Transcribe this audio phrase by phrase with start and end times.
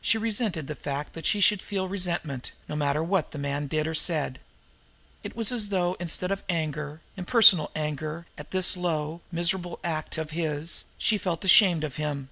[0.00, 3.86] She resented the fact that she should feel resentment, no matter what the man did
[3.86, 4.38] or said.
[5.22, 10.30] It was as though, instead of anger, impersonal anger, at this low, miserable act of
[10.30, 12.30] his, she felt ashamed of him.